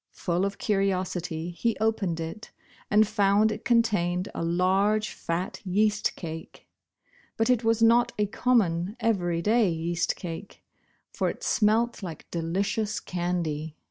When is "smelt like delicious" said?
11.43-12.99